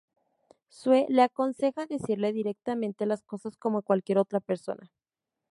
[0.67, 4.89] Sue le aconseja decirle directamente las cosas como cualquier otra persona.